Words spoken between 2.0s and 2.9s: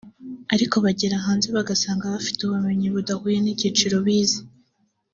bafite ubumenyi